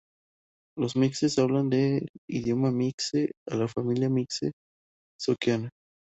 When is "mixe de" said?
2.77-3.55